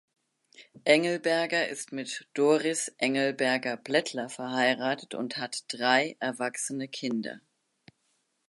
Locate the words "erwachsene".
6.19-6.87